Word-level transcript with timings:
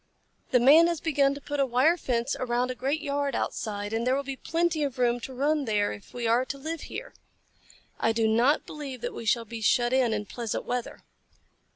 The 0.49 0.59
Man 0.59 0.87
has 0.87 0.99
begun 0.99 1.35
to 1.35 1.41
put 1.41 1.59
a 1.59 1.65
wire 1.67 1.95
fence 1.95 2.35
around 2.39 2.71
a 2.71 2.73
great 2.73 3.01
yard 3.01 3.35
outside, 3.35 3.93
and 3.93 4.07
there 4.07 4.15
will 4.15 4.23
be 4.23 4.35
plenty 4.35 4.81
of 4.81 4.97
room 4.97 5.19
to 5.19 5.31
run 5.31 5.65
there 5.65 5.91
if 5.93 6.11
we 6.11 6.25
are 6.27 6.43
to 6.43 6.57
live 6.57 6.81
here. 6.89 7.13
I 7.99 8.11
do 8.11 8.27
not 8.27 8.65
believe 8.65 9.01
that 9.01 9.13
we 9.13 9.25
shall 9.25 9.45
be 9.45 9.61
shut 9.61 9.93
in, 9.93 10.11
in 10.11 10.25
pleasant 10.25 10.65
weather." 10.65 11.03